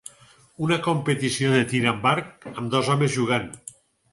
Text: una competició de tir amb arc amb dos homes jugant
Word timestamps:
una 0.67 0.77
competició 0.87 1.51
de 1.57 1.61
tir 1.73 1.81
amb 1.91 2.09
arc 2.15 2.49
amb 2.55 2.75
dos 2.77 2.91
homes 2.95 3.17
jugant 3.21 3.49